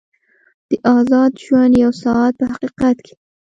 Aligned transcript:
د 0.69 0.71
ازاد 0.97 1.31
ژوند 1.43 1.73
یو 1.83 1.91
ساعت 2.03 2.33
په 2.39 2.45
حقیقت 2.53 2.97
کې. 3.05 3.13